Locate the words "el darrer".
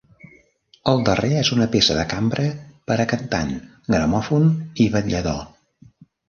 0.93-1.27